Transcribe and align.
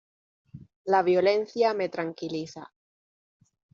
La 0.85 1.03
violencia 1.03 1.75
me 1.75 1.87
tranquiliza. 1.87 2.73